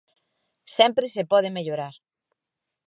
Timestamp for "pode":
1.31-1.49